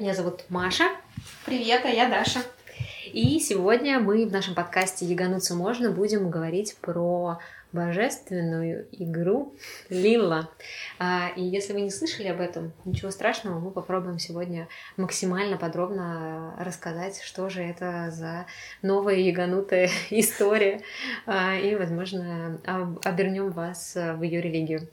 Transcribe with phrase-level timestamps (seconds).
[0.00, 0.84] Меня зовут Маша.
[1.44, 2.40] Привет, а я Даша.
[3.12, 7.38] И сегодня мы в нашем подкасте «Ягануться можно» будем говорить про
[7.70, 9.54] божественную игру
[9.90, 10.48] Лила.
[10.98, 16.54] А, и если вы не слышали об этом, ничего страшного, мы попробуем сегодня максимально подробно
[16.58, 18.46] рассказать, что же это за
[18.80, 20.80] новая яганутая история,
[21.26, 22.58] а, и, возможно,
[23.04, 24.88] обернем вас в ее религию.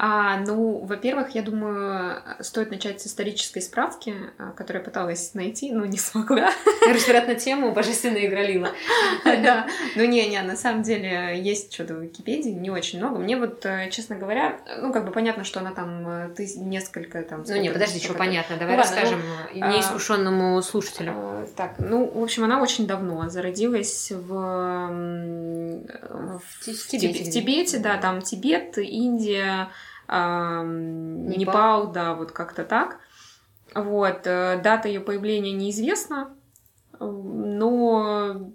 [0.00, 5.72] А, ну, во-первых, я думаю, стоит начать с исторической справки, а, которую я пыталась найти,
[5.72, 6.52] но не смогла.
[6.88, 8.70] Разбирать на тему «Божественная игра Лила».
[9.24, 9.66] Да.
[9.96, 13.18] Ну, не-не, на самом деле есть что-то в Википедии, не очень много.
[13.18, 17.20] Мне вот, э, честно говоря, ну, как бы понятно, что она там, э, ты несколько
[17.22, 17.42] там...
[17.48, 19.20] Ну, не, подожди, что понятно, давай ну, расскажем
[19.52, 21.48] ну, а, неискушенному слушателю.
[21.56, 24.28] Так, ну, в общем, она очень давно зародилась в,
[26.28, 29.70] в Тибете, да, там Тибет, Индия,
[30.08, 30.64] Непал.
[30.64, 32.98] Непал, да, вот как-то так.
[33.74, 36.30] Вот, э, дата ее появления неизвестна,
[36.98, 38.50] но...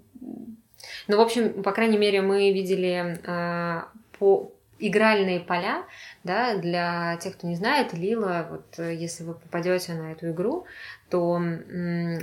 [1.06, 3.82] Ну, в общем, по крайней мере, мы видели э,
[4.18, 5.84] по игральные поля,
[6.24, 10.66] да, для тех, кто не знает, Лила, вот э, если вы попадете на эту игру,
[11.10, 11.40] то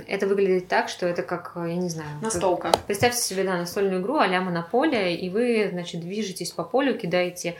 [0.06, 2.10] это выглядит так, что это как, я не знаю...
[2.20, 2.72] Настолка.
[2.86, 7.54] Представьте себе, да, настольную игру а-ля Монополия, и вы, значит, движетесь по полю, кидаете э,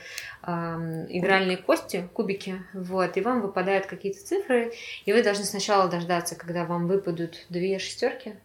[0.45, 4.73] игральные кости, кубики, вот, и вам выпадают какие-то цифры,
[5.05, 8.35] и вы должны сначала дождаться, когда вам выпадут две шестерки,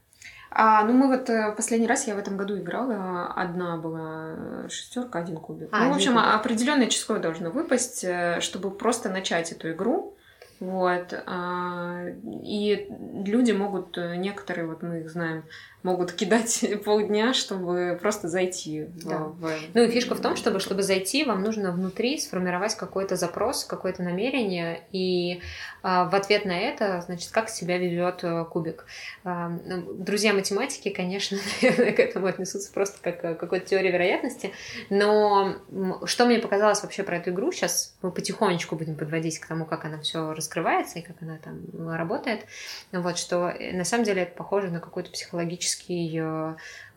[0.51, 5.19] а, ну, мы вот э, последний раз я в этом году играла, одна была шестерка,
[5.19, 5.69] один кубик.
[5.73, 6.35] А, ну, в общем, кубик.
[6.35, 10.17] определенное число должно выпасть, э, чтобы просто начать эту игру.
[10.61, 11.15] Вот.
[11.27, 12.07] А,
[12.43, 12.89] и
[13.25, 15.45] люди могут, э, некоторые, вот мы их знаем,
[15.83, 18.87] могут кидать полдня, чтобы просто зайти.
[19.05, 19.19] Да.
[19.19, 19.53] В...
[19.75, 24.03] Ну и фишка в том, чтобы, чтобы зайти, вам нужно внутри сформировать какой-то запрос, какое-то
[24.03, 25.41] намерение, и
[25.83, 28.87] а, в ответ на это, значит, как себя ведет э, кубик.
[29.25, 29.51] А,
[29.95, 34.53] друзья математики, конечно, наверное, к этому отнесутся просто как к какой-то теории вероятности,
[34.91, 35.57] но
[36.05, 39.85] что мне показалось вообще про эту игру, сейчас мы потихонечку будем подводить к тому, как
[39.85, 41.61] она все раскрывается и как она там
[41.91, 42.47] работает,
[42.93, 46.19] вот, что э, на самом деле это похоже на какой-то психологический психологический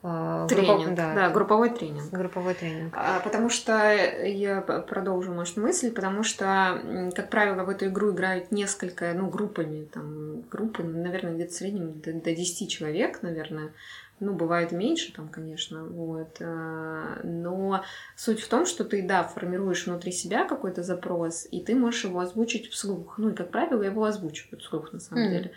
[0.03, 2.11] э, тренинг, группов, да, да, групповой тренинг.
[2.11, 2.93] Групповой тренинг.
[2.95, 3.93] А, потому что
[4.23, 6.81] я продолжу, может, мысль, потому что,
[7.15, 11.99] как правило, в эту игру играют несколько, ну, группами, там, группы, наверное, где-то в среднем
[11.99, 13.71] до, до 10 человек, наверное.
[14.21, 16.37] Ну, бывает меньше там, конечно, вот.
[16.41, 17.83] А, но
[18.15, 22.19] суть в том, что ты, да, формируешь внутри себя какой-то запрос, и ты можешь его
[22.19, 23.17] озвучить вслух.
[23.17, 25.29] Ну, и, как правило, его озвучивают вслух, на самом mm.
[25.31, 25.51] деле.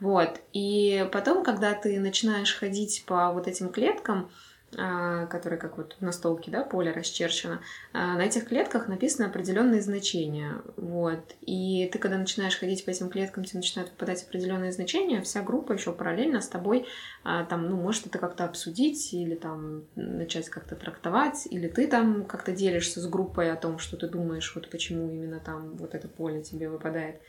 [0.00, 0.38] Вот.
[0.52, 4.30] И потом, когда ты начинаешь ходить по вот этим клеткам,
[4.76, 7.60] а, которые как вот на столке, да, поле расчерчено,
[7.92, 13.08] а, на этих клетках написаны определенные значения, вот, и ты, когда начинаешь ходить по этим
[13.10, 16.86] клеткам, тебе начинают попадать определенные значения, вся группа еще параллельно с тобой,
[17.24, 22.24] а, там, ну, может это как-то обсудить, или там начать как-то трактовать, или ты там
[22.24, 26.06] как-то делишься с группой о том, что ты думаешь, вот почему именно там вот это
[26.06, 27.20] поле тебе выпадает,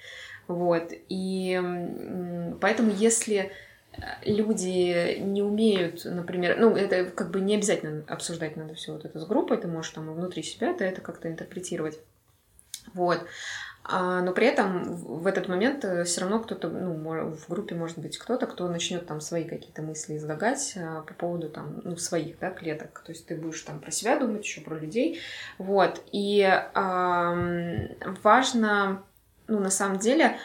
[0.48, 0.92] вот.
[1.10, 1.60] И
[2.62, 3.52] поэтому, если
[4.24, 9.20] люди не умеют, например, ну, это как бы не обязательно обсуждать надо все вот это
[9.20, 12.00] с группой, ты можешь там внутри себя да, это как-то интерпретировать.
[12.94, 13.26] Вот.
[13.84, 16.94] А, но при этом в этот момент э, все равно кто-то, ну,
[17.32, 21.50] в группе может быть кто-то, кто начнет там свои какие-то мысли излагать а, по поводу
[21.50, 23.02] там, ну, своих, да, клеток.
[23.06, 25.20] То есть ты будешь там про себя думать, еще про людей.
[25.58, 26.02] Вот.
[26.12, 27.36] И а,
[28.24, 29.04] важно
[29.48, 30.38] ну, на самом деле,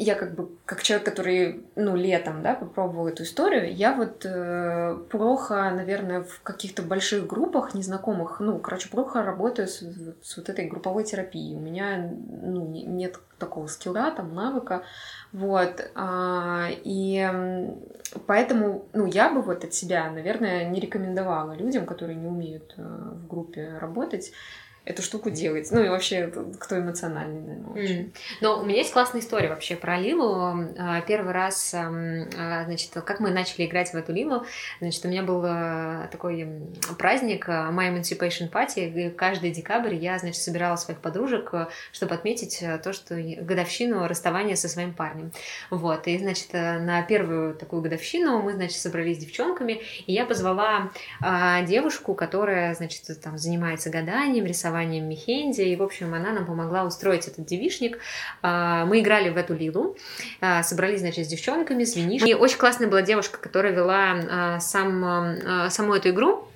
[0.00, 4.98] я как бы, как человек, который, ну, летом, да, попробовал эту историю, я вот э,
[5.10, 9.82] плохо, наверное, в каких-то больших группах незнакомых, ну, короче, плохо работаю с,
[10.22, 11.54] с вот этой групповой терапией.
[11.54, 12.10] У меня,
[12.42, 14.84] ну, нет такого скилла, там, навыка,
[15.32, 17.30] вот, а, и
[18.26, 22.82] поэтому, ну, я бы вот от себя, наверное, не рекомендовала людям, которые не умеют э,
[22.82, 24.32] в группе работать,
[24.84, 25.68] эту штуку делать.
[25.70, 28.00] Ну и вообще, кто эмоциональный, наверное, очень.
[28.00, 28.12] Mm.
[28.40, 30.68] Но у меня есть классная история вообще про Лилу.
[30.78, 34.44] А, первый раз, а, значит, как мы начали играть в эту Лилу,
[34.80, 36.48] значит, у меня был а, такой
[36.98, 39.08] праздник My Emancipation Party.
[39.08, 41.52] И каждый декабрь я, значит, собирала своих подружек,
[41.92, 45.30] чтобы отметить то, что годовщину расставания со своим парнем.
[45.70, 46.06] Вот.
[46.06, 50.90] И, значит, на первую такую годовщину мы, значит, собрались с девчонками, и я позвала
[51.66, 56.84] девушку, которая, значит, там занимается гаданием, рисованием, рисованием Мехенди, и, в общем, она нам помогла
[56.84, 57.98] устроить этот девишник.
[58.42, 59.96] А, мы играли в эту лилу,
[60.40, 62.30] а, собрались, значит, с девчонками, с винишками.
[62.30, 66.48] И очень классная была девушка, которая вела а, сам, саму эту игру,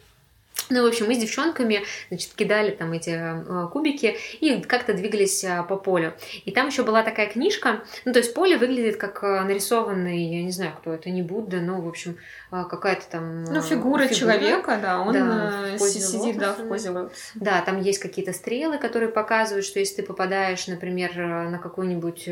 [0.71, 5.45] Ну, в общем, мы с девчонками, значит, кидали там эти э, кубики и как-то двигались
[5.45, 6.15] э, по полю.
[6.45, 10.43] И там еще была такая книжка, ну, то есть поле выглядит как э, нарисованный, я
[10.43, 12.17] не знаю, кто это, не Будда, но, в общем,
[12.51, 13.45] какая-то там...
[13.45, 14.15] Ну, фигура, фигура.
[14.15, 19.67] человека, да, он да, сидит, да, в позе Да, там есть какие-то стрелы, которые показывают,
[19.67, 22.29] что если ты попадаешь, например, на какое-нибудь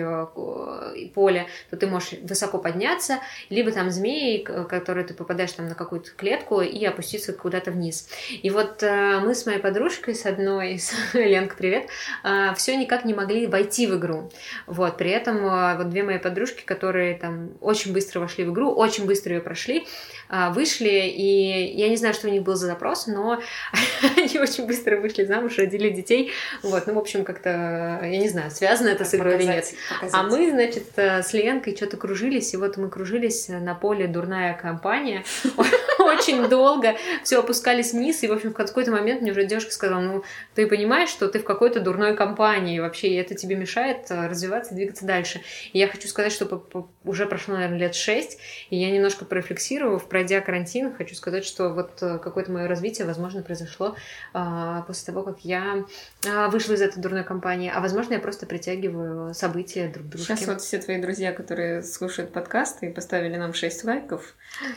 [1.14, 3.18] поле, то ты можешь высоко подняться,
[3.50, 8.08] либо там змеи, которые ты попадаешь там на какую-то клетку и опуститься куда-то вниз.
[8.42, 11.88] И вот э, мы с моей подружкой, с одной, с Ленка, привет,
[12.24, 14.30] э, все никак не могли войти в игру.
[14.66, 18.70] Вот, при этом э, вот две мои подружки, которые там очень быстро вошли в игру,
[18.70, 19.86] очень быстро ее прошли,
[20.32, 23.40] вышли, и я не знаю, что у них был за запрос, но
[24.16, 26.32] они очень быстро вышли замуж, родили детей.
[26.62, 29.66] Вот, ну, в общем, как-то, я не знаю, связано это с игрой или нет.
[30.12, 34.54] А мы, значит, э, с Ленкой что-то кружились, и вот мы кружились на поле «Дурная
[34.54, 35.24] компания»
[35.98, 40.00] очень долго, все опускались вниз, и, в общем, в какой-то момент мне уже девушка сказала,
[40.00, 40.24] ну,
[40.54, 44.74] ты понимаешь, что ты в какой-то дурной компании вообще, и это тебе мешает э, развиваться,
[44.74, 45.42] двигаться дальше.
[45.72, 48.38] И я хочу сказать, что уже прошло, наверное, лет шесть,
[48.70, 53.42] и я немножко порефлексировав, пройдя карантин, хочу сказать, что вот э, какое-то мое развитие, возможно,
[53.42, 53.96] произошло
[54.32, 55.84] а, после того, как я
[56.24, 60.24] а, вышла из этой дурной компании, а, возможно, я просто притягиваю события друг друга.
[60.24, 64.36] Сейчас вот все твои друзья, которые слушают подкасты и поставили нам 6 лайков,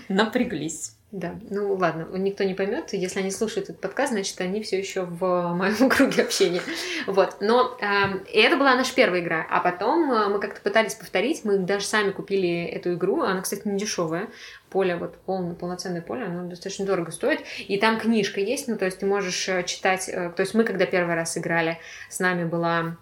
[0.09, 0.95] напряглись.
[1.15, 2.91] Да, ну ладно, никто не поймет.
[2.91, 6.59] Если они слушают этот подкаст, значит, они все еще в моем круге общения.
[7.07, 7.37] Вот.
[7.39, 9.47] Но э, и это была наша первая игра.
[9.49, 11.45] А потом э, мы как-то пытались повторить.
[11.45, 13.21] Мы даже сами купили эту игру.
[13.21, 14.27] Она, кстати, не дешевая.
[14.69, 17.39] Поле, вот полное, полноценное поле, оно достаточно дорого стоит.
[17.65, 20.09] И там книжка есть, ну, то есть ты можешь э, читать...
[20.09, 21.79] Э, то есть мы, когда первый раз играли,
[22.09, 22.97] с нами была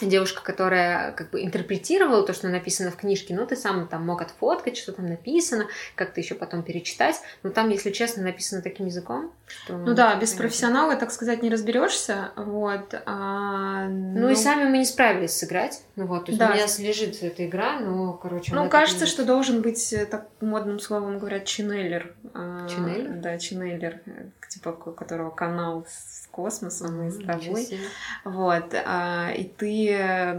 [0.00, 4.22] девушка, которая как бы интерпретировала то, что написано в книжке, но ты сам там мог
[4.22, 7.16] отфоткать, что там написано, как-то еще потом перечитать.
[7.42, 9.76] Но там, если честно, написано таким языком, что...
[9.76, 12.94] Ну да, без профессионала, так сказать, не разберешься, вот.
[13.06, 14.20] А, ну...
[14.20, 16.50] ну и сами мы не справились сыграть, ну вот, то есть да.
[16.50, 18.54] у меня лежит эта игра, но, короче...
[18.54, 22.14] Ну, кажется, что должен быть, э, так модным словом говорят, чинеллер.
[22.34, 23.14] А, чинеллер?
[23.14, 27.80] Да, чинеллер, э, типа, у которого канал с космосом и с тобой.
[28.24, 28.74] Вот.
[28.86, 29.77] А, и ты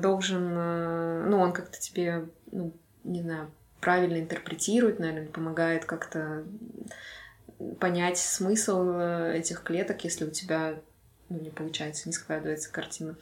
[0.01, 6.43] должен, э, ну, он как-то тебе, ну, не знаю, правильно интерпретирует, наверное, помогает как-то
[7.79, 10.79] понять смысл э, этих клеток, если у тебя
[11.29, 13.15] ну, не получается, не складывается картина.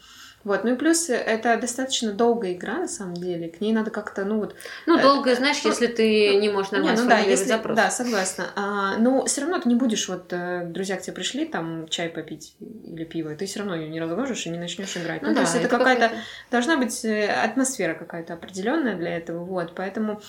[0.48, 3.50] Вот, ну и плюс это достаточно долгая игра, на самом деле.
[3.50, 4.56] К ней надо как-то, ну вот...
[4.86, 7.76] Ну, долго, знаешь, ну, если ты не можешь нормально не, ну, да, если, запрос.
[7.76, 8.46] Да, согласна.
[8.56, 12.08] А, но все равно ты не будешь, вот, э, друзья к тебе пришли, там, чай
[12.08, 15.22] попить или пиво, ты все равно ее не разложишь и не начнешь играть.
[15.22, 16.12] Ну, ну да, то есть это, это какая-то...
[16.50, 19.74] Должна быть э, атмосфера какая-то определенная для этого, вот.
[19.76, 20.22] Поэтому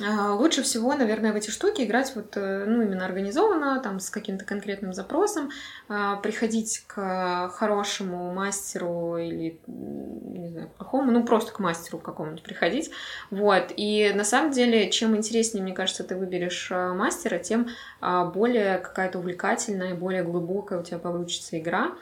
[0.00, 4.44] лучше всего, наверное, в эти штуки играть вот, э, ну, именно организованно, там, с каким-то
[4.44, 5.50] конкретным запросом,
[5.88, 12.42] а, приходить к хорошему мастеру или, не знаю, к плохому, ну, просто к мастеру какому-нибудь
[12.42, 12.90] приходить,
[13.30, 17.68] вот, и на самом деле, чем интереснее, мне кажется, ты выберешь а, мастера, тем
[18.00, 21.92] более какая-то увлекательная, более глубокая у тебя получится игра,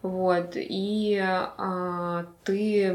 [0.00, 2.92] вот, и а, ты,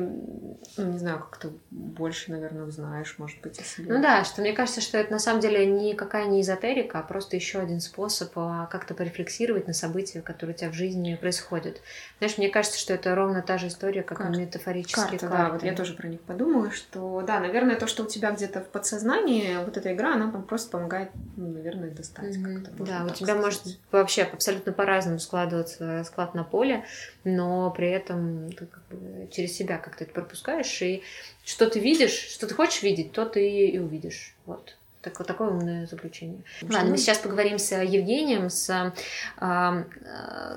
[0.77, 3.93] ну, не знаю, как-то больше, наверное, узнаешь, может быть, о себе.
[3.93, 7.35] Ну да, что мне кажется, что это на самом деле никакая не эзотерика, а просто
[7.35, 11.81] еще один способ а, как-то порефлексировать на события, которые у тебя в жизни происходят.
[12.19, 14.39] Знаешь, мне кажется, что это ровно та же история, как Карта.
[14.39, 15.27] и метафорические карты.
[15.27, 15.37] карты.
[15.37, 18.61] Да, вот я тоже про них подумала, что, да, наверное, то, что у тебя где-то
[18.61, 22.63] в подсознании, вот эта игра, она просто помогает, ну, наверное, достать mm-hmm.
[22.63, 22.83] как-то.
[22.85, 23.41] Да, у тебя сказать.
[23.41, 26.85] может вообще абсолютно по-разному складываться склад на поле,
[27.23, 31.03] но при этом ты как бы через себя как-то это пропускаешь, и
[31.43, 34.35] что ты видишь, что ты хочешь видеть, то ты и увидишь.
[34.45, 34.75] Вот.
[35.03, 36.43] Так, вот такое умное заключение.
[36.61, 39.83] Ладно, мы сейчас поговорим с Евгением, с, э,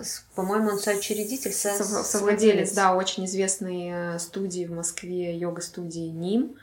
[0.05, 6.57] с по-моему, он соучредитель, со, совладелец, да, очень известной э, студии в Москве, йога-студии НИМ.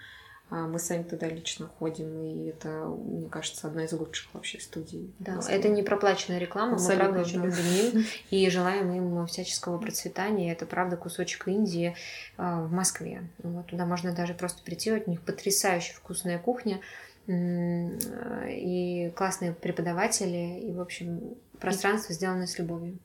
[0.50, 5.14] А, мы сами туда лично ходим, и это, мне кажется, одна из лучших вообще студий.
[5.20, 9.78] Да, это не проплаченная реклама, Абсолютно, мы правда очень любим им и желаем им всяческого
[9.78, 10.52] процветания.
[10.52, 11.96] Это правда кусочек Индии
[12.38, 13.24] а, в Москве.
[13.42, 16.82] Вот туда можно даже просто прийти, у них потрясающе вкусная кухня
[17.26, 23.00] и классные преподаватели, и, в общем, пространство сделано с любовью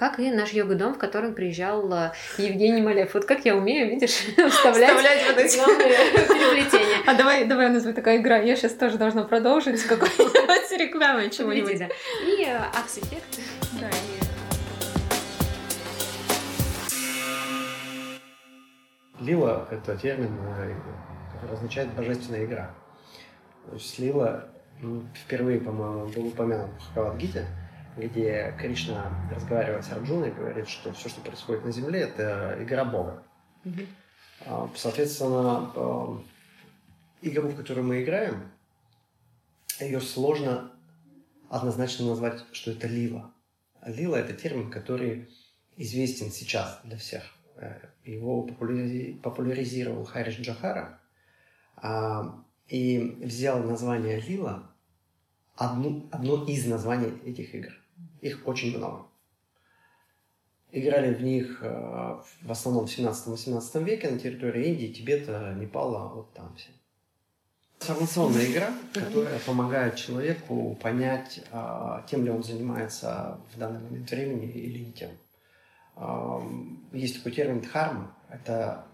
[0.00, 3.12] как и наш йога-дом, в котором приезжал э, Евгений Малев.
[3.12, 4.12] Вот как я умею, видишь,
[4.50, 6.96] вставлять, вставлять вот эти переплетения.
[7.06, 8.38] А давай, давай у нас будет такая игра.
[8.38, 11.82] Я сейчас тоже должна продолжить какой-нибудь рекламой чего-нибудь.
[12.22, 13.40] И э, акс-эффект.
[13.78, 13.90] Да,
[19.20, 20.74] Лила— это термин, э,
[21.34, 22.70] который означает «божественная игра».
[23.66, 24.48] То есть Лила
[25.14, 27.46] впервые, по-моему, был упомянут в Хавадгите,
[28.08, 32.84] где Кришна разговаривает с Арджуной и говорит, что все, что происходит на Земле, это игра
[32.84, 33.22] Бога.
[33.64, 34.70] Mm-hmm.
[34.74, 36.22] Соответственно, а,
[37.22, 38.50] игру, в которую мы играем,
[39.80, 40.72] ее сложно
[41.48, 43.32] однозначно назвать, что это лила.
[43.84, 45.28] Лила– это термин, который
[45.76, 47.22] известен сейчас для всех.
[47.56, 51.00] Э, его популяризировал Хариш Джахара
[51.76, 54.70] а, и взял название лила
[55.56, 57.72] одну, одно из названий этих игр.
[58.20, 59.06] Их очень много.
[60.72, 66.32] Играли в них э, в основном в 17-18 веке на территории Индии, Тибета, Непала, вот
[66.32, 66.68] там все.
[67.80, 74.46] Информационная игра, которая помогает человеку понять, а, тем ли он занимается в данный момент времени
[74.46, 75.10] или не тем.
[76.92, 78.14] Есть такой термин дхарма.
[78.28, 78.84] Это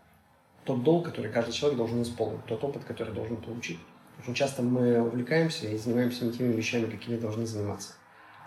[0.64, 3.78] тот долг, который каждый человек должен исполнить, тот опыт, который должен получить.
[4.20, 7.94] Очень часто мы увлекаемся и занимаемся не теми вещами, какими должны заниматься.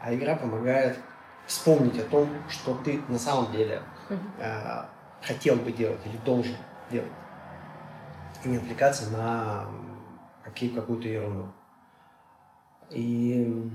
[0.01, 0.97] А игра помогает
[1.45, 4.83] вспомнить о том, что ты на самом деле э,
[5.21, 6.55] хотел бы делать или должен
[6.89, 7.11] делать.
[8.43, 9.67] И не отвлекаться на
[10.43, 11.51] какие, какую-то ерунду.
[12.91, 13.69] И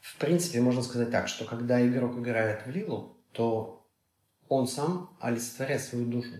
[0.00, 3.84] в принципе можно сказать так, что когда игрок играет в Лилу, то
[4.48, 6.34] он сам олицетворяет свою душу.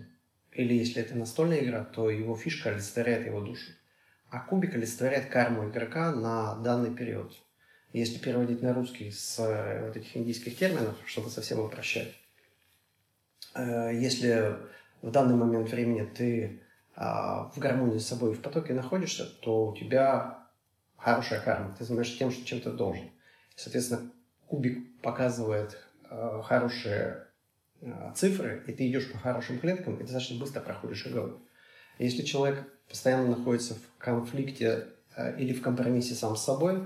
[0.51, 3.71] Или если это настольная игра, то его фишка олицетворяет его душу.
[4.29, 7.33] А кубик олицетворяет карму игрока на данный период.
[7.93, 12.13] Если переводить на русский с э, вот этих индийских терминов, чтобы совсем упрощать.
[13.53, 14.57] Э, если
[15.01, 16.61] в данный момент времени ты
[16.95, 20.39] а, в гармонии с собой в потоке находишься, то у тебя
[20.97, 21.75] хорошая карма.
[21.77, 23.11] Ты занимаешься тем, чем ты должен.
[23.55, 24.11] Соответственно,
[24.47, 27.21] кубик показывает а, хорошие
[28.15, 31.39] цифры, и ты идешь по хорошим клеткам, и достаточно быстро проходишь игру.
[31.99, 34.87] Если человек постоянно находится в конфликте
[35.37, 36.83] или в компромиссе сам с собой,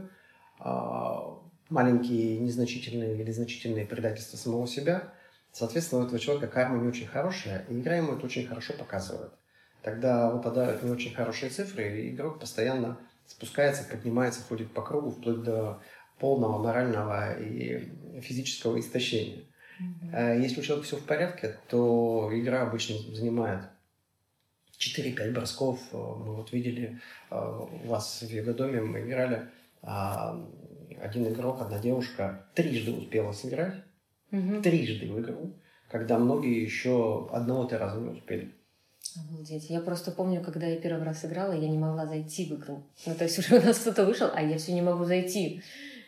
[1.69, 5.13] маленькие незначительные или значительные предательства самого себя,
[5.51, 9.31] соответственно, у этого человека карма не очень хорошая, и игра ему это очень хорошо показывает.
[9.81, 15.43] Тогда выпадают не очень хорошие цифры, и игрок постоянно спускается, поднимается, ходит по кругу, вплоть
[15.43, 15.81] до
[16.19, 17.89] полного морального и
[18.19, 19.45] физического истощения.
[19.79, 20.41] Mm-hmm.
[20.41, 23.61] Если у человека все в порядке, то игра обычно занимает
[24.79, 25.79] 4-5 бросков.
[25.91, 29.50] Э, мы вот видели э, у вас в Вегадоме, мы играли,
[29.81, 30.38] а,
[31.01, 33.75] один игрок, одна девушка трижды успела сыграть,
[34.31, 34.62] mm-hmm.
[34.62, 35.53] трижды в игру,
[35.89, 38.53] когда многие еще одного-то раза не успели.
[39.17, 39.69] Обалдеть.
[39.69, 42.83] Я просто помню, когда я первый раз играла, я не могла зайти в игру.
[43.05, 45.62] Ну, то есть уже у нас кто-то вышел, а я все не могу зайти.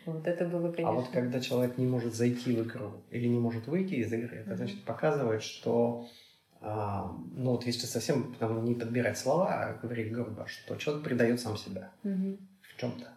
[0.04, 0.90] Вот это было, конечно.
[0.90, 4.38] А вот когда человек не может зайти в игру или не может выйти из игры,
[4.38, 6.21] это значит показывает, что а,
[6.62, 11.56] ну вот если совсем там, не подбирать слова, а говорить грубо, что человек предает сам
[11.56, 12.38] себя mm-hmm.
[12.60, 13.08] в чем-то.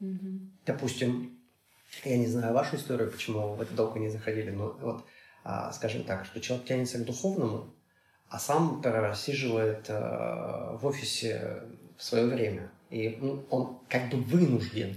[0.00, 0.38] Mm-hmm.
[0.64, 1.38] Допустим,
[2.04, 5.04] я не знаю вашу историю, почему в это долго не заходили, но вот,
[5.44, 7.74] а, скажем так, что человек тянется к духовному,
[8.28, 11.62] а сам просиживает э, в офисе
[11.96, 12.70] в свое время.
[12.90, 14.96] И ну, он как бы вынужден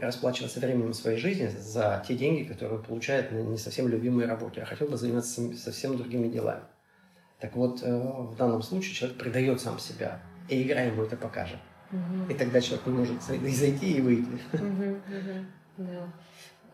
[0.00, 4.62] расплачиваться временем своей жизни за те деньги, которые он получает на не совсем любимой работе,
[4.62, 6.62] а хотел бы заниматься совсем другими делами.
[7.44, 11.58] Так вот, э, в данном случае человек предает сам себя, и игра ему это покажет.
[11.92, 12.32] Угу.
[12.32, 14.40] И тогда человек не может зайти и выйти.
[14.54, 15.46] Угу, угу,
[15.76, 16.08] да.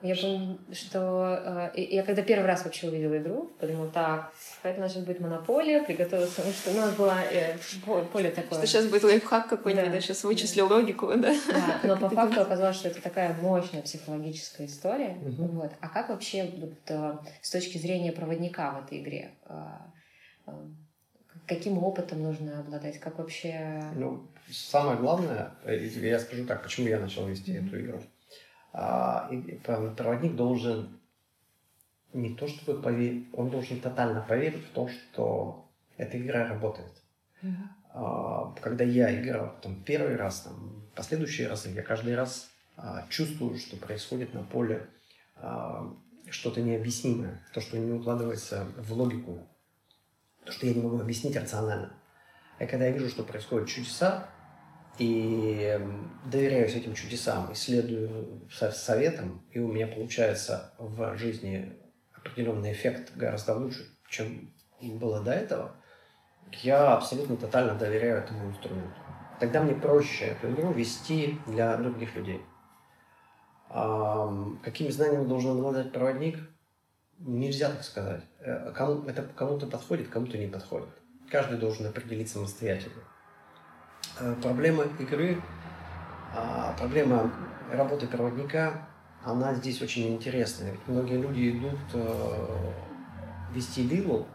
[0.01, 5.05] Я помню, что э, я когда первый раз вообще увидела игру, подумала, так, это значит
[5.05, 7.57] будет монополия, приготовилась, потому что у нас было э,
[8.13, 8.61] поле такое.
[8.61, 10.01] Что сейчас будет лайфхак какой-нибудь, да.
[10.01, 10.77] сейчас вычислил да.
[10.77, 11.35] логику, да?
[11.49, 15.19] Да, но по факту оказалось, что это такая мощная психологическая история.
[15.21, 15.47] Угу.
[15.49, 15.73] Вот.
[15.81, 19.33] А как вообще вот, э, с точки зрения проводника в этой игре?
[19.47, 19.65] Э,
[21.47, 22.99] каким опытом нужно обладать?
[23.01, 23.83] Как вообще...
[23.97, 27.67] Ну, самое главное, э, я скажу так, почему я начал вести mm-hmm.
[27.67, 28.01] эту игру.
[28.73, 29.59] А, и
[29.97, 31.01] проводник должен
[32.13, 36.93] не то чтобы поверить, он должен тотально поверить в то, что эта игра работает.
[37.43, 38.61] Mm-hmm.
[38.61, 43.77] Когда я играл там, первый раз, там, последующие разы, я каждый раз а, чувствую, что
[43.77, 44.87] происходит на поле
[45.37, 45.93] а,
[46.31, 49.47] что-то необъяснимое, то, что не укладывается в логику,
[50.45, 51.95] то, что я не могу объяснить рационально.
[52.59, 54.29] И когда я вижу, что происходят чудеса,
[54.99, 55.81] и
[56.27, 61.75] доверяюсь этим чудесам, исследую советам, и у меня получается в жизни
[62.13, 65.77] определенный эффект гораздо лучше, чем было до этого,
[66.63, 69.01] я абсолютно тотально доверяю этому инструменту.
[69.39, 72.43] Тогда мне проще эту игру вести для других людей.
[73.71, 74.31] А,
[74.63, 76.39] какими знаниями должен обладать проводник?
[77.21, 78.23] Нельзя так сказать.
[78.41, 80.89] Э, кому, это кому-то подходит, кому-то не подходит.
[81.31, 83.03] Каждый должен определить самостоятельно.
[84.19, 85.41] Э, проблема игры
[86.33, 87.33] А, проблема
[87.73, 88.87] работы проводника,
[89.25, 90.71] она здесь очень интересная.
[90.71, 92.73] Ведь многие люди идут э,
[93.53, 94.27] вести лилу,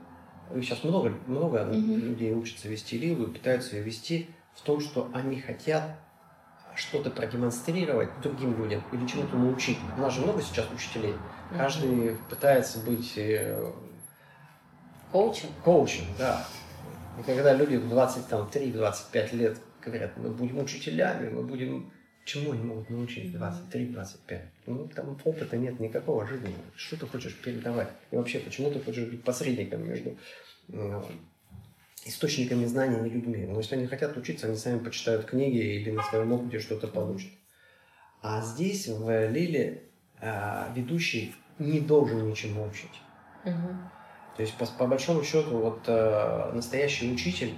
[0.53, 1.99] и сейчас много, много Мгм.
[1.99, 5.97] людей учатся вести лилу, пытаются ее вести в том, что они хотят
[6.75, 9.79] что-то продемонстрировать другим людям или чему-то научить.
[9.97, 11.15] У нас же много сейчас учителей.
[11.51, 13.71] Каждый пытается быть э,
[15.11, 15.49] Коучем.
[15.63, 16.45] коучем, да.
[17.19, 21.91] И когда люди в 23-25 лет говорят, мы будем учителями, мы будем...
[22.25, 24.41] Чему они могут научить в 23-25?
[24.65, 26.55] Ну, там опыта нет никакого жизни.
[26.75, 27.89] Что ты хочешь передавать?
[28.09, 30.17] И вообще, почему ты хочешь быть посредником между
[30.69, 31.03] э,
[32.03, 33.45] источниками знаний и людьми?
[33.47, 37.29] Ну, если они хотят учиться, они сами почитают книги или на своем опыте что-то получат.
[38.23, 39.83] А здесь, в Лиле,
[40.75, 43.01] ведущий не должен ничему учить.
[44.35, 47.53] То есть, по, по большому счету, вот э, настоящий учитель,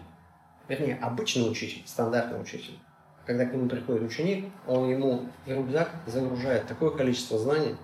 [0.67, 2.77] вернее, обычный учитель, стандартный учитель,
[3.25, 7.75] когда к нему приходит ученик, он ему в рюкзак загружает такое количество знаний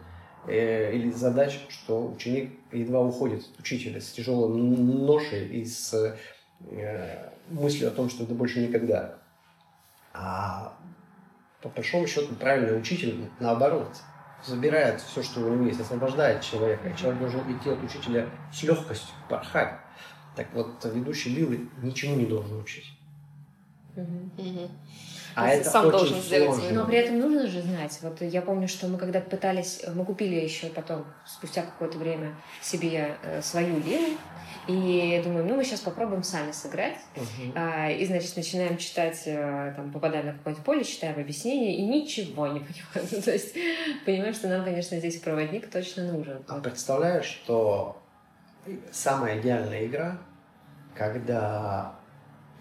[0.48, 6.18] э, или задач, что ученик едва уходит от учителя с тяжелой н- ношей и с
[6.62, 9.16] э, мыслью о том, что это больше никогда.
[10.14, 10.78] А
[11.62, 13.90] по большому счету правильный учитель, наоборот,
[14.46, 16.90] забирает все, что у него есть, освобождает человека.
[16.90, 19.80] И человек должен идти от учителя с легкостью, порхать.
[20.36, 22.86] Так вот, ведущий Лилы ничему не должен учить.
[23.96, 24.70] Мгм.
[25.36, 26.82] А это сам очень должен сделать сложно.
[26.82, 27.98] Но при этом нужно же знать.
[28.02, 33.18] Вот я помню, что мы когда пытались, мы купили еще потом, спустя какое-то время, себе
[33.24, 34.18] э, свою лилу.
[34.68, 36.98] И думаем, ну мы сейчас попробуем сами сыграть.
[37.16, 37.54] Мгм.
[37.56, 42.48] А, И, значит, начинаем читать, э, там, попадаем на какое-то поле, читаем объяснение, и ничего
[42.48, 42.60] не
[42.94, 43.10] понимаем.
[43.12, 43.56] Ну, то есть,
[44.06, 46.44] понимаем, что нам, конечно, здесь проводник точно нужен.
[46.48, 48.02] А представляешь, что
[48.92, 50.18] самая идеальная игра,
[50.96, 51.96] когда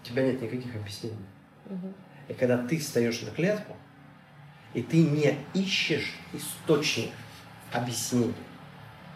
[0.03, 1.25] у тебя нет никаких объяснений.
[1.65, 1.93] Мгм.
[2.27, 3.75] И когда ты встаешь на клетку,
[4.73, 7.11] и ты не ищешь источник
[7.71, 8.33] объяснений,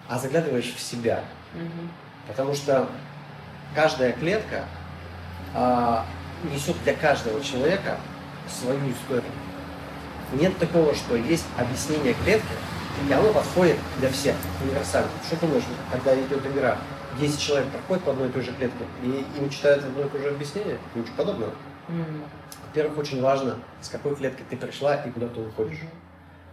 [0.08, 1.24] а заглядываешь в себя.
[1.54, 1.92] Мгм.
[2.28, 2.90] Потому что
[3.76, 4.66] каждая клетка
[5.54, 6.06] а,
[6.44, 7.98] несет для каждого человека
[8.48, 9.32] свою историю.
[10.34, 12.48] Нет такого, что есть объяснение клетки,
[13.10, 15.10] и оно подходит для всех, универсально.
[15.26, 16.78] Что думаешь, когда идет игра,
[17.20, 20.20] 10 человек проходят по одной и той же клетке, и им читают одно и то
[20.20, 20.78] же объяснение?
[20.96, 21.54] Ничего подобного.
[21.90, 22.24] М.
[22.68, 25.80] Во-первых, очень важно, с какой клетки ты пришла и куда ты уходишь.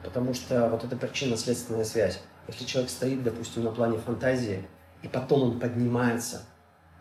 [0.02, 2.20] Потому что вот это причинно-следственная связь.
[2.46, 4.66] Если человек стоит, допустим, на плане фантазии,
[5.02, 6.42] и потом он поднимается,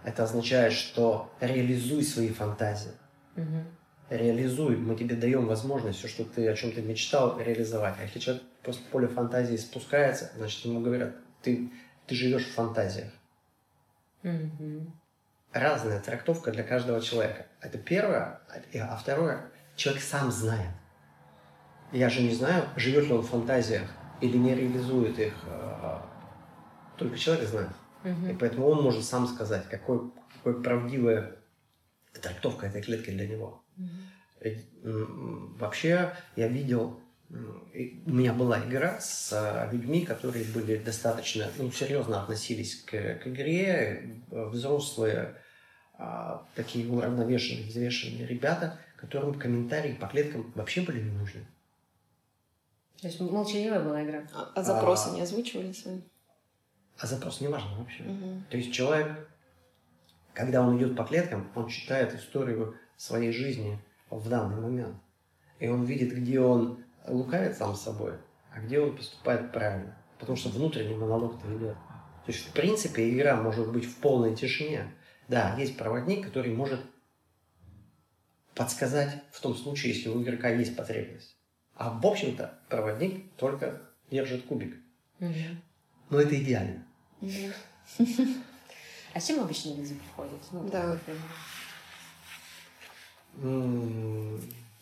[0.04, 2.92] это означает, что реализуй свои фантазии.
[3.36, 3.66] Мгм.
[4.10, 7.96] Реализуй, мы тебе даем возможность все, что ты о чем ты мечтал, реализовать.
[8.00, 11.72] А если человек просто в поле фантазии спускается, значит ему говорят, ты,
[12.08, 13.10] ты живешь в фантазиях.
[15.52, 17.46] Разная трактовка для каждого человека.
[17.62, 18.40] Это первое.
[18.82, 20.72] А второе, человек сам знает.
[21.92, 23.88] Я же не знаю, живет ли он в фантазиях
[24.22, 25.34] или не реализует их.
[25.46, 25.98] э,
[26.98, 27.70] Только человек знает.
[28.04, 28.38] И Мгм.
[28.40, 31.36] поэтому он может сам сказать, какой, какой правдивая
[32.22, 33.64] трактовка этой клетки для него.
[34.84, 41.50] М, Вообще, я видел, и у меня была игра с э, людьми, которые были достаточно,
[41.58, 45.36] ну, серьезно относились к, к игре, взрослые,
[45.96, 51.46] а, такие уравновешенные, взвешенные ребята, которым комментарии по клеткам вообще были не нужны.
[53.02, 54.28] То есть молчаливая была игра.
[54.34, 55.16] А, а запросы А.
[55.16, 56.02] не озвучивали свои?
[56.98, 58.04] А запрос не важен вообще.
[58.04, 58.46] Мгм.
[58.50, 59.28] То есть человек,
[60.34, 64.96] когда он идет по клеткам, он читает историю своей жизни в данный момент.
[65.60, 68.14] И он видит, где он лукавит сам с собой,
[68.54, 69.96] а где он поступает правильно.
[70.20, 71.76] Потому что внутренний монолог-то идет.
[72.26, 74.94] То есть, в принципе, игра может быть в полной тишине.
[75.28, 76.80] Да, есть проводник, который может
[78.56, 81.36] подсказать в том случае, если у игрока есть потребность.
[81.76, 84.78] А в общем-то проводник только держит кубик.
[85.20, 85.62] Мгм.
[86.10, 86.86] Но это идеально.
[89.14, 90.42] А с чем обычно люди приходят?
[90.52, 90.98] Ну, Да.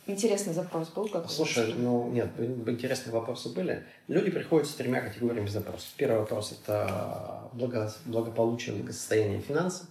[0.08, 3.86] Интересный запрос был какой Слушай, ну нет, интересные вопросы были.
[4.08, 5.90] Люди приходят с тремя категориями запросов.
[5.96, 9.88] Первый вопрос– это благо- благополучие, благосостояние финансов.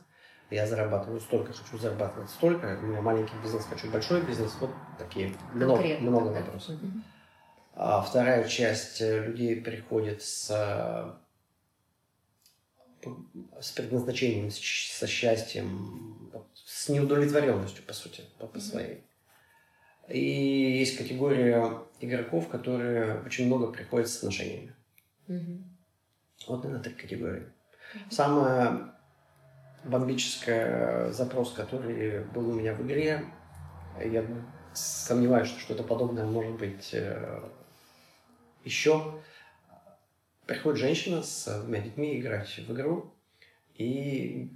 [0.50, 2.76] Я зарабатываю столько, хочу зарабатывать столько.
[2.82, 4.52] У меня маленький бизнес, хочу большой бизнес.
[4.60, 6.40] Вот такие много, Конкретно, много да?
[6.40, 6.76] вопросов.
[7.74, 11.12] А вторая часть э, людей приходит с, э,
[13.60, 19.04] с предназначением, со счастьем, с неудовлетворенностью, по сути, по, по своей.
[20.10, 24.74] И есть категория игроков, которые очень много приходят с отношениями.
[25.28, 25.64] Мгм.
[26.48, 27.46] Вот, наверное, три категории.
[28.10, 28.94] Самая
[29.84, 33.24] бомбическая запрос, который был у меня в игре,
[34.04, 34.24] я
[34.72, 37.40] сомневаюсь, что что-то подобное может быть э,
[38.64, 39.20] еще.
[40.46, 43.12] Приходит женщина с двумя детьми играть в игру
[43.74, 44.50] и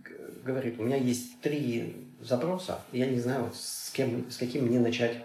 [0.44, 5.16] говорит, у меня есть три запроса, я не знаю, с, кем, с каким мне начать
[5.16, 5.24] э,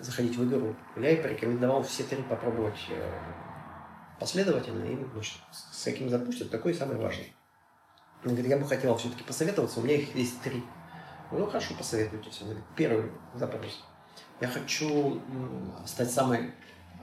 [0.00, 0.74] заходить в игру.
[0.96, 3.12] Я ей порекомендовал все три попробовать э,
[4.18, 7.32] последовательно, и значит, с каким запустят, такой самый важный.
[8.24, 10.62] Он говорит, я бы хотел все-таки посоветоваться, у меня их есть три.
[11.30, 12.40] Ну, хорошо, посоветуйтесь.
[12.42, 13.84] Он говорит, первый запрос.
[14.40, 15.20] Я хочу
[15.86, 16.52] стать самой...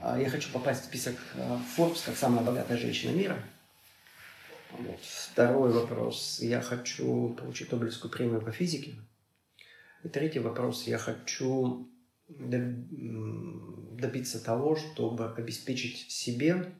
[0.00, 3.38] А, я хочу попасть в список а, Forbes как самая богатая женщина мира.
[4.70, 5.00] Вот.
[5.00, 6.38] Второй вопрос.
[6.40, 8.94] Я хочу получить Нобелевскую премию по физике.
[10.02, 10.84] И третий вопрос.
[10.84, 11.88] Я хочу
[12.28, 16.72] добиться того, чтобы обеспечить себе,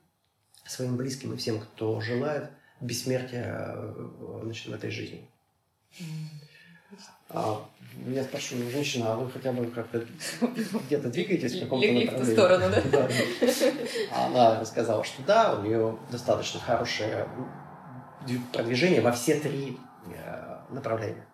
[0.66, 5.28] своим близким и всем, кто желает, бессмертия э, значит, в этой жизни.
[7.28, 7.68] А,
[8.07, 10.04] я спрашиваю, женщина, а вы хотя бы как-то
[10.87, 12.07] где-то двигаетесь в каком-то направлении?
[12.07, 12.83] в ту сторону, да?
[12.90, 14.26] да.
[14.26, 17.28] Она рассказала, что да, у нее достаточно хорошее
[18.52, 21.26] продвижение во все три э, направления.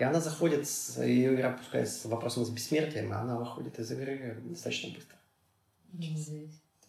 [0.00, 0.66] И она заходит,
[0.98, 5.18] ее игра пускается с вопросом с бессмертием, и она выходит из игры достаточно быстро.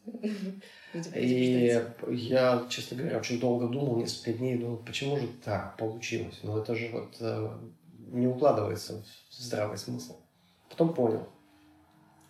[1.16, 6.40] И я, честно говоря, очень долго думал, несколько дней, думал, почему же так получилось?
[6.44, 7.60] Но это же вот э,
[8.08, 10.16] не укладывается в здравый смысл.
[10.70, 11.28] Потом понял,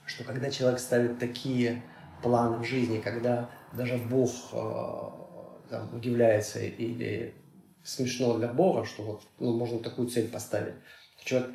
[0.06, 1.84] что когда человек ставит такие
[2.24, 5.10] планы в жизни, когда даже Бог э,
[5.70, 7.36] там, удивляется или
[7.84, 10.76] смешно для Бога, что вот ну, можно такую цель поставить,
[11.24, 11.52] человек,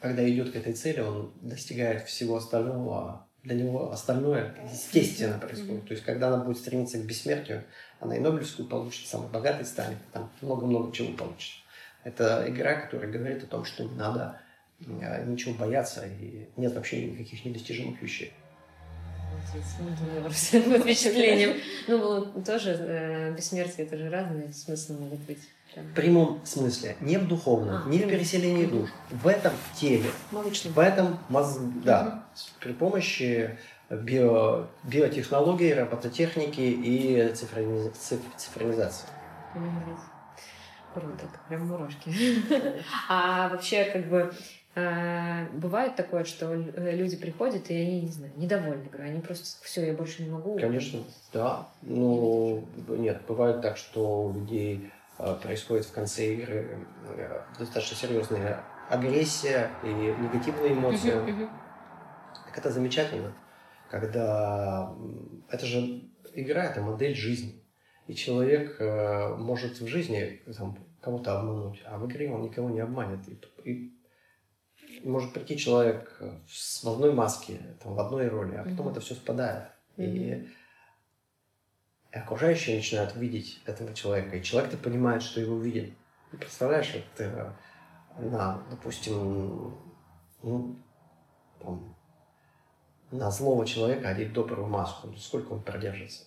[0.00, 5.86] когда идет к этой цели, он достигает всего остального, для него остальное естественно происходит.
[5.86, 7.64] То есть, когда она будет стремиться к бессмертию,
[8.00, 11.62] она и Нобелевскую получит, самый богатый станет, там много-много чего получит.
[12.04, 14.40] Это игра, которая говорит о том, что не надо
[14.80, 18.32] э, ничего бояться, и нет вообще никаких недостижимых вещей.
[20.22, 21.56] Под впечатлением.
[21.86, 25.40] Ну, тоже э, бессмертие, это же разные смыслы могут быть.
[25.76, 30.72] В прямом смысле, не в духовном, а, не в переселении душ, в этом теле, Молочном.
[30.72, 32.42] в этом мозг, да, угу.
[32.60, 33.58] при помощи
[33.90, 37.32] био, биотехнологий, робототехники и
[38.36, 39.06] цифровизации.
[40.94, 42.10] Круто, прям мурашки.
[43.08, 44.32] А вообще, как бы,
[45.52, 49.92] бывает такое, что люди приходят, и они, не знаю, недовольны игрой, они просто, все, я
[49.92, 50.58] больше не могу.
[50.58, 51.00] Конечно,
[51.32, 51.68] да.
[51.82, 56.86] Ну, нет, бывает так, что у людей э, происходит в конце игры
[57.16, 61.12] э, достаточно серьезная агрессия и негативные эмоции.
[62.46, 63.32] Так это замечательно,
[63.90, 64.94] когда
[65.50, 66.02] это же
[66.34, 67.62] игра, это модель жизни.
[68.06, 72.80] И человек э, может в жизни там, кого-то обмануть, а в игре он никого не
[72.80, 73.20] обманет.
[73.28, 73.97] И, и
[75.04, 78.90] может прийти человек в, в одной маске, там, в одной роли, а потом mm-hmm.
[78.92, 79.68] это все спадает.
[79.96, 80.04] Mm-hmm.
[80.04, 80.48] И,
[82.12, 85.92] и окружающие начинают видеть этого человека, и человек-то понимает, что его видит.
[86.32, 87.30] И представляешь, вот ты
[88.18, 89.74] на, допустим,
[90.42, 90.76] ну,
[91.60, 91.96] там,
[93.10, 96.24] на злого человека одеть добрую маску, ну, сколько он продержится?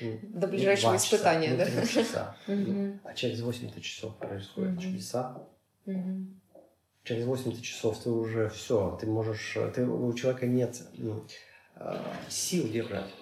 [0.00, 1.86] До ближайшего часа, испытания, да?
[1.86, 2.36] часа.
[3.04, 5.46] А через 80 часов происходят чудеса.
[7.04, 11.24] Через 80 часов ты уже все, ты можешь, ты, у человека нет ну,
[11.74, 13.12] а, сил держать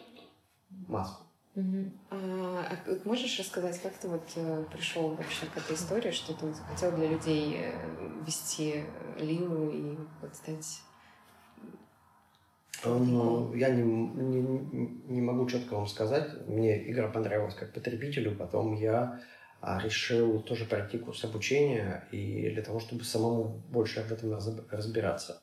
[0.86, 1.24] маску.
[1.56, 1.90] Угу.
[2.10, 6.92] А, можешь рассказать, как ты вот э, пришел вообще к этой истории, что ты хотел
[6.92, 8.84] для людей э, вести
[9.18, 10.82] Лилу и вот стать
[12.84, 14.40] ну, я не, не,
[15.06, 16.46] не могу четко вам сказать.
[16.46, 19.20] Мне игра понравилась как потребителю, потом я а,
[19.62, 24.32] решил тоже пройти курс обучения и для того, чтобы самому больше в этом
[24.70, 25.42] разбираться.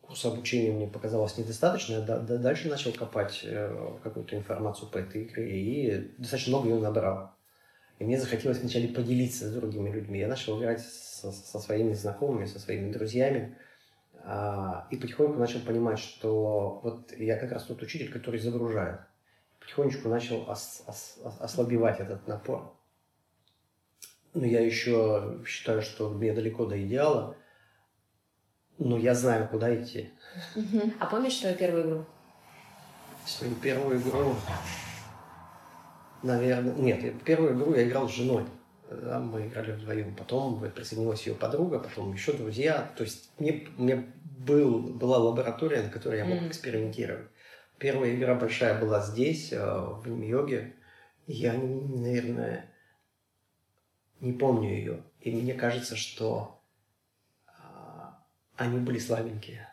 [0.00, 5.60] Курс обучения мне показалось недостаточно, я дальше начал копать э, какую-то информацию по этой игре
[5.60, 7.32] и достаточно много ее набрал.
[7.98, 10.20] И мне захотелось вначале поделиться с другими людьми.
[10.20, 13.56] Я начал играть со, со своими знакомыми, со своими друзьями.
[14.22, 19.00] А, и потихоньку начал понимать, что вот я как раз тот учитель, который загружает.
[19.66, 22.72] Потихонечку начал ос, ос, ослабевать этот напор.
[24.32, 27.36] Но я еще считаю, что мне далеко до идеала,
[28.78, 30.12] но я знаю, куда идти.
[31.00, 32.04] А помнишь свою первую игру?
[33.26, 34.36] Свою первую игру,
[36.22, 38.44] наверное, нет, первую игру я играл с женой.
[38.88, 40.14] Да, мы играли вдвоем.
[40.14, 42.92] Потом присоединилась ее подруга, потом еще друзья.
[42.96, 46.48] То есть мне, мне был, была лаборатория, на которой я мог mm.
[46.48, 47.26] экспериментировать.
[47.78, 50.74] Первая игра большая была здесь, э, в Нью-Йорке.
[51.26, 52.70] Я, наверное,
[54.20, 55.02] не помню ее.
[55.20, 56.60] И мне кажется, что
[57.46, 58.24] а,
[58.56, 59.68] они были слабенькие.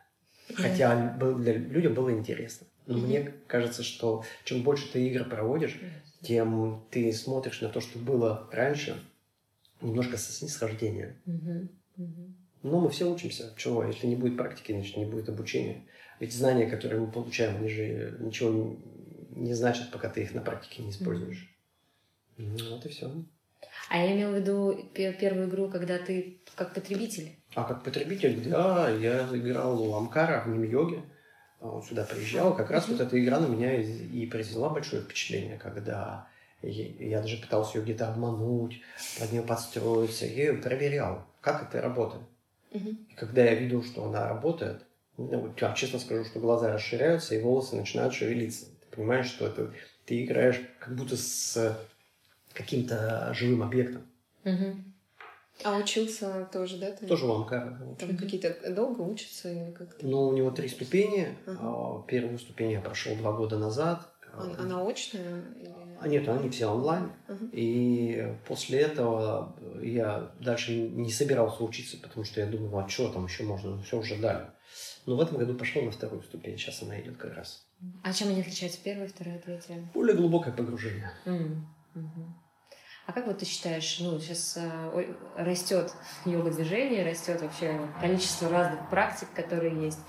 [0.55, 2.67] Хотя для людям было интересно.
[2.85, 3.07] Но Мгм.
[3.07, 5.79] мне кажется, что чем больше ты игр проводишь,
[6.21, 9.01] тем ты смотришь на то, что было раньше,
[9.81, 11.15] немножко со снисхождением.
[11.25, 11.69] Мгм.
[11.95, 12.35] Мгм.
[12.63, 13.53] Но мы все учимся.
[13.57, 13.83] Чего?
[13.85, 15.85] Если не будет практики, значит не будет обучения.
[16.23, 18.77] Ведь знания, которые мы получаем, они же ничего не,
[19.41, 21.53] не значат, пока ты их на практике не используешь.
[22.38, 23.12] Ну, вот и все.
[23.89, 27.36] А я имела в виду пе- первую игру, когда ты как потребитель.
[27.55, 31.03] А как потребитель, да, я играл у Амкара в Ним-йоге.
[31.59, 32.55] Он сюда приезжал.
[32.55, 36.29] Как раз вот эта игра на меня и произвела большое впечатление, когда
[36.62, 38.79] я даже пытался ее где-то обмануть,
[39.19, 40.25] под нее подстроиться.
[40.25, 42.23] Я ее проверял, как это работает.
[42.71, 43.07] Мгм.
[43.09, 44.86] И когда я видел, что она работает,
[45.17, 48.65] ну, я честно скажу, что глаза расширяются и волосы начинают шевелиться.
[48.65, 49.71] Ты понимаешь, что это
[50.06, 51.78] ты играешь как будто с
[52.54, 54.04] каким-то живым объектом.
[54.43, 54.93] Мгм.
[55.63, 56.91] А учился тоже, да?
[56.91, 57.06] Ты?
[57.06, 57.80] Тоже у Амкара.
[57.99, 60.06] Там какие-то долго учатся или как-то?
[60.06, 61.38] Ну, у него три ступени.
[61.45, 61.60] Ага.
[61.62, 64.10] А, Первую ступень я прошел два года назад.
[64.34, 65.43] А, она очная?
[65.60, 65.71] Или...
[66.02, 67.12] А нет, они все онлайн.
[67.28, 67.45] Ага.
[67.52, 73.26] И после этого я дальше не собирался учиться, потому что я думал, а что там
[73.26, 74.47] еще можно, все уже дали.
[75.05, 77.65] Но в этом году пошел на вторую ступень, сейчас она идет как раз.
[78.03, 78.79] А чем они отличаются?
[78.83, 79.83] Первая, вторая, третья?
[79.93, 81.11] Более глубокое погружение.
[81.25, 81.67] Мгм.
[83.05, 84.57] А как вот ты считаешь, ну, сейчас
[85.35, 85.93] растет
[86.25, 89.99] йога-движение, растет вообще количество разных практик, которые есть.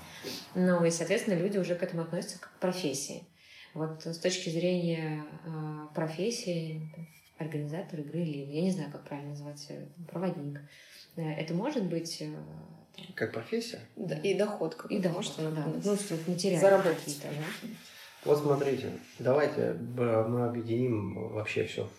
[0.55, 3.27] Ну, и, соответственно, люди уже к этому относятся как к профессии.
[3.73, 6.89] Вот с точки зрения э, профессии,
[7.37, 10.61] организатор игры или, я не знаю, как правильно назвать, э, проводник,
[11.17, 12.33] э, это может быть э,
[13.15, 13.81] Как профессия?
[13.95, 16.97] Да, и доход какой-то и да, может может, да, ну, что материальные заработать.
[16.99, 17.67] какие-то, да?
[18.25, 21.89] Вот смотрите, давайте б- мы объединим вообще все,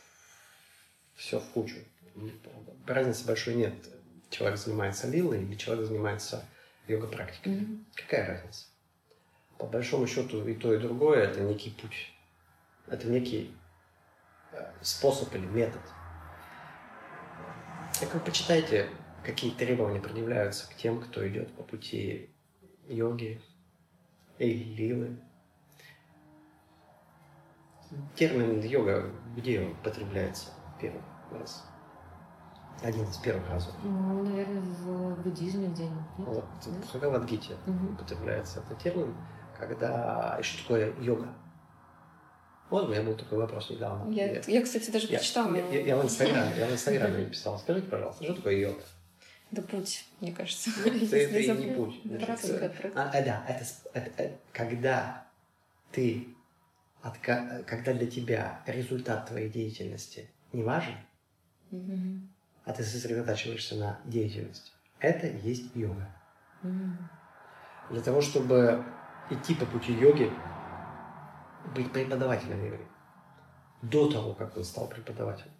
[1.14, 1.76] все в кучу.
[2.86, 3.74] Разницы большой нет.
[4.30, 6.44] Человек занимается лилой или человек занимается
[6.88, 7.52] йога-практикой.
[7.52, 7.86] Мгм.
[7.94, 8.64] Какая разница?
[9.58, 12.12] По большому счету и то, и другое это некий путь.
[12.88, 13.54] Это некий
[14.52, 15.80] э, способ или метод.
[18.00, 18.88] Так вы почитайте,
[19.26, 22.30] какие требования предъявляются к тем, кто идет по пути
[22.88, 23.40] йоги
[24.38, 25.16] или лилы.
[28.14, 31.64] Термин йога где употребляется первый раз?
[32.82, 33.74] Один из первых разов.
[33.82, 36.04] Ну, наверное, в буддизме где-нибудь.
[36.18, 36.70] Вот Да?
[36.70, 37.94] в Бхагавадгите Мгм.
[37.94, 39.14] употребляется этот термин,
[39.58, 40.36] когда...
[40.38, 41.28] И что такое йога?
[42.68, 44.10] Вот у меня был такой вопрос недавно.
[44.12, 45.54] Я, я, кстати, даже я, прочитала.
[45.54, 47.58] я- я- я в Инстаграме, я в Инстаграме написал.
[47.58, 48.80] Скажите, пожалуйста, что такое йога?
[49.52, 50.70] Да путь, мне кажется.
[50.84, 52.02] Это, это и не путь.
[52.24, 53.10] Практика, э, практика.
[53.12, 55.24] а, э, да, это, это- э, когда
[55.92, 56.28] ты,
[57.02, 60.94] отка- когда для тебя результат твоей деятельности не важен,
[61.70, 62.28] Мгм.
[62.64, 66.08] а ты сосредотачиваешься на деятельности, это есть йога.
[66.62, 67.08] Мгм.
[67.90, 68.84] Для того, чтобы
[69.30, 70.30] идти по пути йоги,
[71.74, 72.86] быть преподавателем йоги,
[73.82, 75.52] до того, как он стал преподавателем.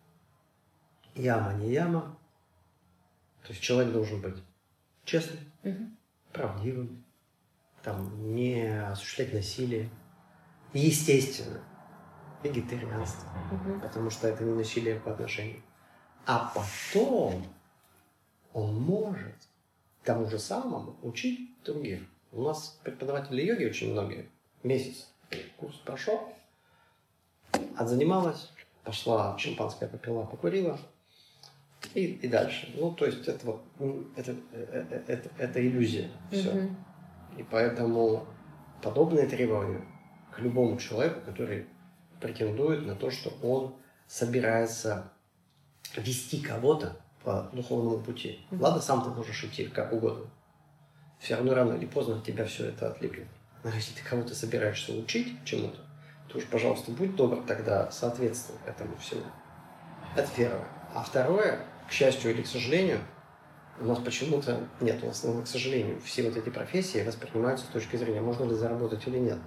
[1.14, 2.16] Яма не яма.
[3.46, 4.36] То есть человек должен быть
[5.04, 5.96] честным, Мгм.
[6.32, 7.04] правдивым,
[7.82, 9.88] там, не осуществлять насилие.
[10.72, 11.62] Естественно,
[12.42, 13.80] вегетарианство, Мгм.
[13.80, 15.62] потому что это не насилие по отношению.
[16.26, 17.46] А потом
[18.52, 19.36] он может
[20.02, 22.02] тому же самому учить других.
[22.32, 24.28] У нас преподаватели йоги очень многие.
[24.64, 25.08] Месяц
[25.56, 26.34] курс прошел,
[27.76, 28.50] отзанималась,
[28.82, 30.80] пошла шампанское попила, покурила,
[31.96, 32.72] и, и дальше.
[32.76, 36.10] Ну, то есть это вот, м, это, э, э, это, это иллюзия.
[36.30, 36.52] Все.
[36.52, 36.76] Мгм.
[37.38, 38.26] И поэтому
[38.82, 39.82] подобные требования
[40.30, 41.66] к любому человеку, который
[42.20, 43.74] претендует на то, что он
[44.06, 45.10] собирается
[45.96, 48.40] вести кого-то по духовному пути.
[48.50, 48.62] Мгм.
[48.62, 50.26] Ладно, сам ты можешь идти как угодно.
[51.18, 53.26] Все равно рано или поздно от тебя все это отлипнет.
[53.64, 55.78] Но если ты кого-то собираешься учить чему-то,
[56.28, 59.22] то уж, пожалуйста, будь добр тогда соответствовать этому всему.
[60.14, 60.66] Это первое.
[60.94, 63.00] А второе, к счастью или к сожалению,
[63.80, 67.68] у нас почему-то нет, у нас, ну, к сожалению, все вот эти профессии воспринимаются с
[67.68, 69.38] точки зрения, можно ли заработать или нет.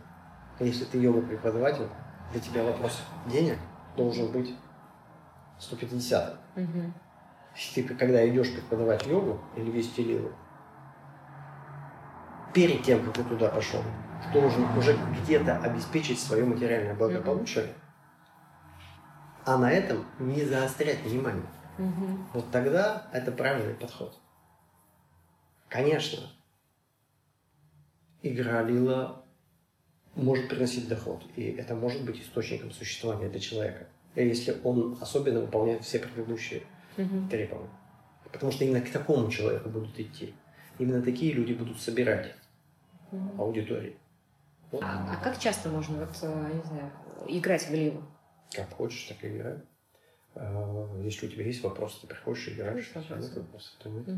[0.59, 1.87] Если ты йога-преподаватель,
[2.31, 3.57] для тебя вопрос денег
[3.95, 4.53] должен быть
[5.59, 6.93] 150 Мгм.
[7.55, 10.31] Если ты, когда идешь преподавать йогу или вести лилу,
[12.53, 13.81] перед тем, как ты туда пошел,
[14.23, 17.73] ты должен уже где-то обеспечить свое материальное благополучие,
[19.45, 21.45] а на этом не заострять внимание.
[21.79, 22.27] Мгм.
[22.33, 24.15] Вот тогда это правильный подход.
[25.69, 26.29] Конечно,
[28.21, 29.23] игра Лила
[30.15, 35.83] может приносить доход, и это может быть источником существования для человека, если он особенно выполняет
[35.83, 36.63] все предыдущие
[36.97, 37.29] Мгм.
[37.29, 37.69] требования.
[38.31, 40.33] Потому что именно к такому человеку будут идти.
[40.77, 42.35] именно такие люди будут собирать
[43.11, 43.41] Мгм.
[43.41, 43.97] аудитории.
[44.71, 44.81] Вот.
[44.83, 46.91] А, а как часто можно, вот, э, не знаю,
[47.27, 48.01] играть в Лилу?
[48.51, 49.57] Как хочешь, так и играй.
[50.41, 52.91] Э, Если у тебя есть вопросы, ты приходишь и играешь.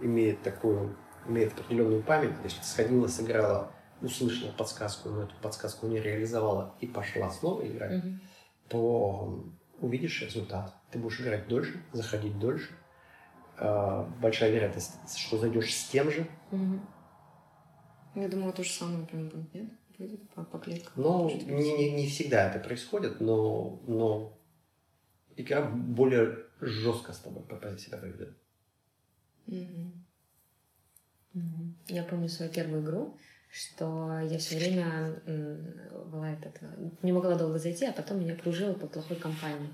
[0.01, 0.97] имеет такую,
[1.27, 2.33] имеет определенную память.
[2.45, 3.73] Если ты сходила, сыграла,
[4.03, 8.21] услышала подсказку, но эту подсказку не реализовала и пошла снова играть, Мгм.
[8.69, 9.45] то
[9.81, 10.73] увидишь результат.
[10.91, 12.71] Ты будешь играть дольше, заходить дольше.
[13.59, 16.27] Э, Большая вероятность, что зайдешь с тем же.
[16.53, 16.87] Мгм.
[18.15, 19.71] Я думала, то же самое прям будет, нет?
[20.35, 20.93] По, по клеткам.
[21.31, 21.49] Чуть-чуть.
[21.49, 24.39] не, не, не всегда это происходит, но, но
[25.37, 27.45] игра более жестко с тобой
[27.79, 28.37] себя поведет.
[29.47, 30.05] Мгм.
[31.33, 31.77] Мгм.
[31.89, 33.19] Я помню свою первую игру,
[33.51, 35.23] что я все время
[36.11, 36.61] была этот,
[37.03, 39.69] не могла долго зайти, а потом меня окружила по плохой компании.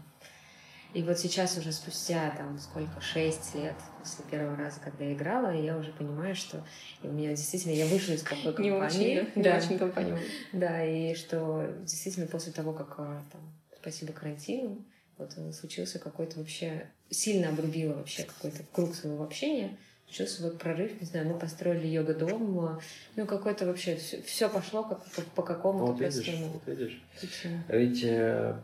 [0.95, 5.51] И вот сейчас уже спустя там сколько, шесть лет после первого раза, когда я играла,
[5.55, 6.63] я уже понимаю, что
[7.03, 8.71] у меня действительно, я вышла из Не компании.
[8.71, 9.57] очень, да?
[9.57, 10.19] Не очень компания.
[10.53, 13.41] да, и что действительно после того, как а, там,
[13.81, 14.85] спасибо карантину,
[15.17, 21.01] вот э, случился какой-то вообще, сильно обрубило вообще какой-то круг своего общения, случился вот прорыв,
[21.01, 22.81] не знаю, мы построили йога-дом, а,
[23.17, 27.03] ну какой-то вообще, все, пошло как, по, по какому-то Вот видишь, простому вот видишь.
[27.69, 28.59] Ведь э,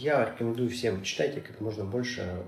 [0.00, 2.42] я рекомендую всем читайте как можно больше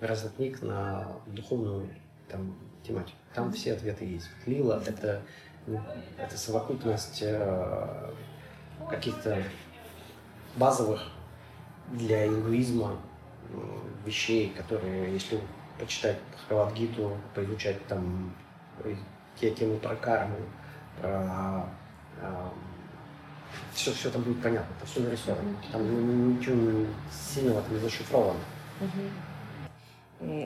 [0.00, 1.88] разных книг на духовную
[2.28, 3.16] там, тематику.
[3.34, 4.28] Там все ответы есть.
[4.46, 5.22] Лила это,
[5.68, 5.80] ну,
[6.18, 8.10] это совокупность э,
[8.88, 9.44] каких-то
[10.56, 11.00] базовых
[11.92, 13.00] для индуизма
[13.52, 15.38] м, вещей, которые, если
[15.78, 18.34] почитать Бхагавадгиту, поизучать там
[18.82, 18.96] э,
[19.40, 20.38] те темы про карму,
[21.00, 21.66] про
[23.74, 25.56] все, все там будет понятно, там все нарисовано.
[25.72, 28.40] Там ну, ничего сильного там не зашифровано.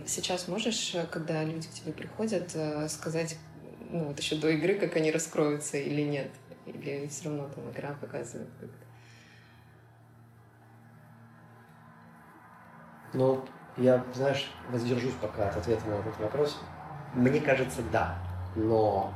[0.07, 3.37] Сейчас можешь, э, когда люди к тебе приходят, э, сказать,
[3.91, 6.31] ну вот еще до игры, как они раскроются или нет?
[6.67, 8.85] Или все равно там игра показывает как-то?
[13.15, 13.45] Но
[13.77, 16.61] я, знаешь, воздержусь пока от ответа на этот вопрос.
[17.15, 18.19] Мне кажется, да.
[18.57, 19.13] Но...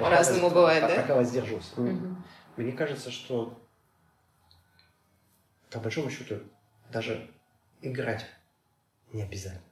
[0.00, 1.02] По-разному бывает, пока- да?
[1.02, 1.72] Пока воздержусь.
[1.76, 2.24] Мгм.
[2.58, 3.56] Мне кажется, что
[5.70, 6.40] по большому счету
[6.92, 7.30] даже
[7.82, 8.26] играть
[9.12, 9.62] не обязательно.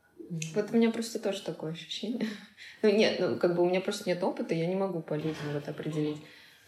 [0.54, 2.26] Вот у меня просто тоже такое ощущение.
[2.82, 5.52] Ну нет, ну как бы у меня просто нет опыта, я не могу по людям
[5.52, 6.18] вот определить.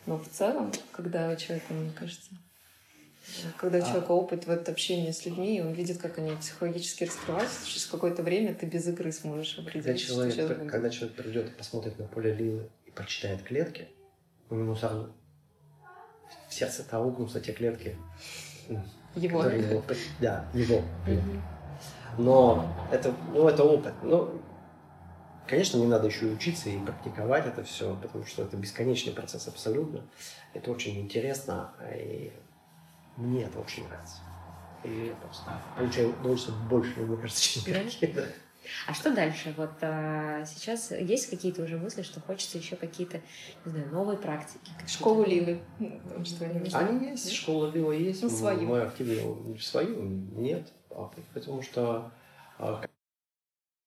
[0.07, 2.31] Но в целом, когда у человека, мне кажется,
[3.59, 3.85] когда у А.
[3.85, 8.23] человека опыт вот общения с людьми, и он видит, как они психологически раскрываются, через какое-то
[8.23, 10.71] время ты без игры сможешь Когда определить, что человек, сейчас будет.
[10.71, 13.89] когда человек придет и посмотрит на поле Лилы и прочитает клетки,
[14.51, 15.13] у него сразу
[16.49, 17.97] в сердце аукнутся те клетки,
[19.15, 19.45] Его.
[19.45, 19.83] его,
[20.21, 20.83] да, его.
[22.17, 23.95] Но это, ну, это опыт.
[24.03, 24.41] Ну,
[25.47, 29.47] конечно, не надо еще и учиться и практиковать это все, потому что это бесконечный процесс
[29.49, 30.03] абсолютно.
[30.55, 32.33] Это очень интересно, и
[33.17, 34.17] мне это очень нравится.
[34.85, 37.81] И я просто получаю удовольствие больше, мне кажется, чем Да?
[37.81, 38.07] игроки.
[38.09, 38.23] да.
[38.87, 39.55] А что дальше?
[39.57, 43.21] Вот а, сейчас есть какие-то уже мысли, что хочется еще какие-то,
[43.65, 44.71] не знаю, новые практики?
[44.87, 45.61] Школу Лилы.
[46.73, 48.23] Они есть, школа Лила есть.
[48.23, 48.61] Ну, свою.
[48.69, 50.73] Мы активно свою нет.
[50.91, 52.11] А, Потому что
[52.59, 52.83] а,